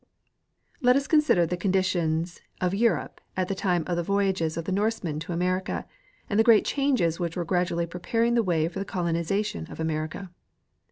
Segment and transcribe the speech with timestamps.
[0.81, 2.25] Let us consider the condition
[2.59, 5.85] of Europe at the time of the voy ages of the Northmen to America,
[6.27, 10.31] and the great changes which were gradually preparing the way for the colonization of America.